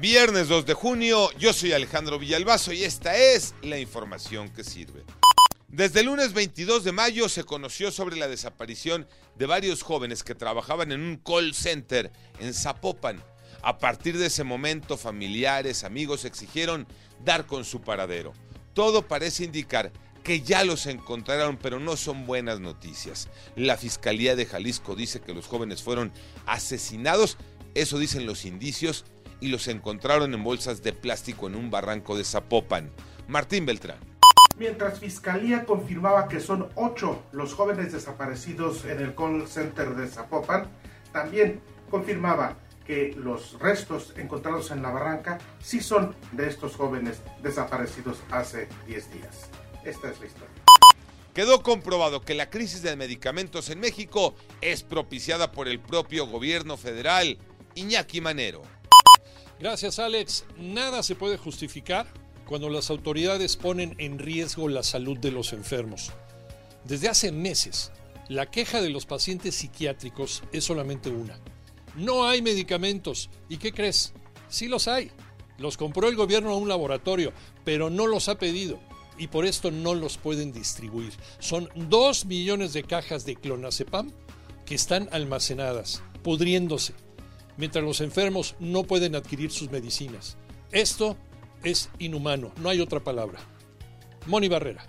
Viernes 0.00 0.48
2 0.48 0.64
de 0.64 0.72
junio, 0.72 1.28
yo 1.38 1.52
soy 1.52 1.72
Alejandro 1.74 2.18
Villalbazo 2.18 2.72
y 2.72 2.84
esta 2.84 3.18
es 3.18 3.54
la 3.60 3.78
información 3.78 4.48
que 4.48 4.64
sirve. 4.64 5.04
Desde 5.68 6.00
el 6.00 6.06
lunes 6.06 6.32
22 6.32 6.84
de 6.84 6.92
mayo 6.92 7.28
se 7.28 7.44
conoció 7.44 7.92
sobre 7.92 8.16
la 8.16 8.26
desaparición 8.26 9.06
de 9.36 9.44
varios 9.44 9.82
jóvenes 9.82 10.24
que 10.24 10.34
trabajaban 10.34 10.90
en 10.92 11.02
un 11.02 11.16
call 11.18 11.52
center 11.52 12.10
en 12.38 12.54
Zapopan. 12.54 13.22
A 13.60 13.76
partir 13.76 14.16
de 14.16 14.28
ese 14.28 14.42
momento, 14.42 14.96
familiares, 14.96 15.84
amigos 15.84 16.24
exigieron 16.24 16.86
dar 17.22 17.44
con 17.44 17.66
su 17.66 17.82
paradero. 17.82 18.32
Todo 18.72 19.06
parece 19.06 19.44
indicar 19.44 19.92
que 20.24 20.40
ya 20.40 20.64
los 20.64 20.86
encontraron, 20.86 21.58
pero 21.58 21.78
no 21.78 21.98
son 21.98 22.24
buenas 22.24 22.58
noticias. 22.58 23.28
La 23.54 23.76
Fiscalía 23.76 24.34
de 24.34 24.46
Jalisco 24.46 24.96
dice 24.96 25.20
que 25.20 25.34
los 25.34 25.46
jóvenes 25.46 25.82
fueron 25.82 26.10
asesinados, 26.46 27.36
eso 27.74 27.98
dicen 27.98 28.24
los 28.24 28.46
indicios, 28.46 29.04
y 29.40 29.48
los 29.48 29.68
encontraron 29.68 30.34
en 30.34 30.44
bolsas 30.44 30.82
de 30.82 30.92
plástico 30.92 31.46
en 31.46 31.56
un 31.56 31.70
barranco 31.70 32.16
de 32.16 32.24
Zapopan. 32.24 32.90
Martín 33.28 33.66
Beltrán. 33.66 33.98
Mientras 34.58 34.98
Fiscalía 34.98 35.64
confirmaba 35.64 36.28
que 36.28 36.40
son 36.40 36.68
ocho 36.74 37.22
los 37.32 37.54
jóvenes 37.54 37.92
desaparecidos 37.92 38.84
en 38.84 39.00
el 39.00 39.14
call 39.14 39.48
center 39.48 39.94
de 39.94 40.06
Zapopan, 40.08 40.68
también 41.12 41.60
confirmaba 41.90 42.56
que 42.86 43.14
los 43.16 43.58
restos 43.58 44.12
encontrados 44.16 44.70
en 44.70 44.82
la 44.82 44.90
barranca 44.90 45.38
sí 45.62 45.80
son 45.80 46.14
de 46.32 46.48
estos 46.48 46.76
jóvenes 46.76 47.20
desaparecidos 47.42 48.18
hace 48.30 48.68
10 48.86 49.12
días. 49.12 49.48
Esta 49.84 50.10
es 50.10 50.20
la 50.20 50.26
historia. 50.26 50.50
Quedó 51.34 51.62
comprobado 51.62 52.20
que 52.20 52.34
la 52.34 52.50
crisis 52.50 52.82
de 52.82 52.96
medicamentos 52.96 53.70
en 53.70 53.80
México 53.80 54.34
es 54.60 54.82
propiciada 54.82 55.52
por 55.52 55.68
el 55.68 55.78
propio 55.78 56.26
gobierno 56.26 56.76
federal. 56.76 57.38
Iñaki 57.76 58.20
Manero. 58.20 58.62
Gracias 59.60 59.98
Alex. 59.98 60.46
Nada 60.58 61.02
se 61.02 61.14
puede 61.14 61.36
justificar 61.36 62.06
cuando 62.46 62.70
las 62.70 62.88
autoridades 62.88 63.58
ponen 63.58 63.94
en 63.98 64.18
riesgo 64.18 64.68
la 64.68 64.82
salud 64.82 65.18
de 65.18 65.30
los 65.30 65.52
enfermos. 65.52 66.12
Desde 66.84 67.10
hace 67.10 67.30
meses, 67.30 67.92
la 68.28 68.50
queja 68.50 68.80
de 68.80 68.88
los 68.88 69.04
pacientes 69.04 69.54
psiquiátricos 69.56 70.42
es 70.50 70.64
solamente 70.64 71.10
una. 71.10 71.38
No 71.94 72.26
hay 72.26 72.40
medicamentos. 72.40 73.28
¿Y 73.50 73.58
qué 73.58 73.70
crees? 73.72 74.14
Sí 74.48 74.66
los 74.66 74.88
hay. 74.88 75.10
Los 75.58 75.76
compró 75.76 76.08
el 76.08 76.16
gobierno 76.16 76.52
a 76.52 76.56
un 76.56 76.68
laboratorio, 76.68 77.34
pero 77.62 77.90
no 77.90 78.06
los 78.06 78.30
ha 78.30 78.38
pedido 78.38 78.80
y 79.18 79.26
por 79.26 79.44
esto 79.44 79.70
no 79.70 79.94
los 79.94 80.16
pueden 80.16 80.52
distribuir. 80.52 81.12
Son 81.38 81.68
dos 81.74 82.24
millones 82.24 82.72
de 82.72 82.84
cajas 82.84 83.26
de 83.26 83.36
clonazepam 83.36 84.10
que 84.64 84.74
están 84.74 85.10
almacenadas, 85.12 86.02
pudriéndose, 86.22 86.94
mientras 87.60 87.84
los 87.84 88.00
enfermos 88.00 88.56
no 88.58 88.82
pueden 88.84 89.14
adquirir 89.14 89.52
sus 89.52 89.70
medicinas. 89.70 90.36
Esto 90.72 91.16
es 91.62 91.90
inhumano, 91.98 92.52
no 92.56 92.70
hay 92.70 92.80
otra 92.80 93.00
palabra. 93.00 93.38
Moni 94.26 94.48
Barrera. 94.48 94.84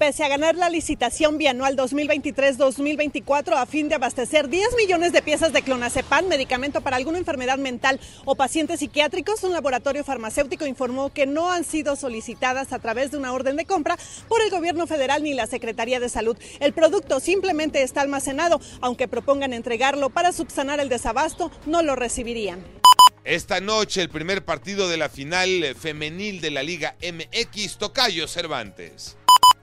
Pese 0.00 0.24
a 0.24 0.28
ganar 0.28 0.54
la 0.54 0.70
licitación 0.70 1.36
bianual 1.36 1.76
2023-2024 1.76 3.52
a 3.52 3.66
fin 3.66 3.90
de 3.90 3.96
abastecer 3.96 4.48
10 4.48 4.74
millones 4.78 5.12
de 5.12 5.20
piezas 5.20 5.52
de 5.52 5.60
clonazepam, 5.60 6.26
medicamento 6.26 6.80
para 6.80 6.96
alguna 6.96 7.18
enfermedad 7.18 7.58
mental 7.58 8.00
o 8.24 8.34
pacientes 8.34 8.80
psiquiátricos, 8.80 9.44
un 9.44 9.52
laboratorio 9.52 10.02
farmacéutico 10.02 10.64
informó 10.64 11.12
que 11.12 11.26
no 11.26 11.52
han 11.52 11.64
sido 11.64 11.96
solicitadas 11.96 12.72
a 12.72 12.78
través 12.78 13.10
de 13.10 13.18
una 13.18 13.34
orden 13.34 13.56
de 13.56 13.66
compra 13.66 13.98
por 14.26 14.40
el 14.40 14.48
gobierno 14.48 14.86
federal 14.86 15.22
ni 15.22 15.34
la 15.34 15.46
Secretaría 15.46 16.00
de 16.00 16.08
Salud. 16.08 16.38
El 16.60 16.72
producto 16.72 17.20
simplemente 17.20 17.82
está 17.82 18.00
almacenado, 18.00 18.58
aunque 18.80 19.06
propongan 19.06 19.52
entregarlo 19.52 20.08
para 20.08 20.32
subsanar 20.32 20.80
el 20.80 20.88
desabasto, 20.88 21.50
no 21.66 21.82
lo 21.82 21.94
recibirían. 21.94 22.64
Esta 23.22 23.60
noche 23.60 24.00
el 24.00 24.08
primer 24.08 24.46
partido 24.46 24.88
de 24.88 24.96
la 24.96 25.10
final 25.10 25.76
femenil 25.78 26.40
de 26.40 26.50
la 26.52 26.62
Liga 26.62 26.96
MX, 27.02 27.76
Tocayo 27.76 28.26
Cervantes. 28.26 29.18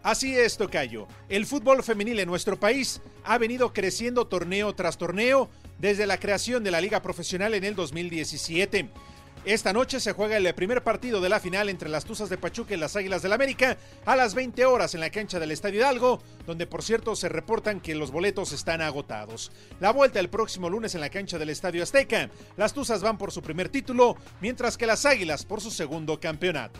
Así 0.08 0.38
es, 0.38 0.56
Tocayo. 0.56 1.06
El 1.28 1.46
fútbol 1.46 1.84
femenil 1.84 2.18
en 2.22 2.30
nuestro 2.30 2.58
país 2.58 3.02
ha 3.26 3.38
venido 3.38 3.74
creciendo 3.74 4.26
torneo 4.26 4.74
tras 4.74 4.98
torneo 4.98 5.50
desde 5.80 6.08
la 6.08 6.18
creación 6.18 6.64
de 6.64 6.72
la 6.72 6.80
Liga 6.80 7.02
Profesional 7.02 7.54
en 7.56 7.66
el 7.66 7.76
2017. 7.76 8.90
Esta 9.44 9.74
noche 9.74 10.00
se 10.00 10.14
juega 10.14 10.38
el 10.38 10.56
primer 10.56 10.82
partido 10.82 11.20
de 11.20 11.28
la 11.28 11.42
final 11.42 11.68
entre 11.68 11.90
las 11.90 12.06
Tuzas 12.06 12.30
de 12.30 12.38
Pachuca 12.38 12.74
y 12.74 12.78
las 12.78 12.96
Águilas 12.96 13.22
del 13.22 13.34
América 13.34 13.76
a 14.06 14.16
las 14.16 14.34
20 14.34 14.64
horas 14.66 14.96
en 14.96 15.02
la 15.02 15.10
cancha 15.10 15.42
del 15.42 15.52
Estadio 15.52 15.82
Hidalgo, 15.82 16.22
donde 16.46 16.68
por 16.68 16.84
cierto 16.84 17.14
se 17.18 17.28
reportan 17.28 17.82
que 17.82 17.94
los 17.94 18.12
boletos 18.12 18.54
están 18.54 18.82
agotados. 18.82 19.52
La 19.82 19.92
vuelta 19.92 20.22
el 20.22 20.30
próximo 20.30 20.70
lunes 20.70 20.96
en 20.96 21.02
la 21.02 21.10
cancha 21.10 21.38
del 21.38 21.50
Estadio 21.50 21.84
Azteca. 21.84 22.30
Las 22.56 22.74
Tuzas 22.74 23.02
van 23.02 23.18
por 23.18 23.34
su 23.34 23.42
primer 23.42 23.68
título, 23.68 24.16
mientras 24.40 24.78
que 24.78 24.88
las 24.88 25.06
Águilas 25.06 25.44
por 25.44 25.60
su 25.60 25.70
segundo 25.70 26.18
campeonato. 26.18 26.80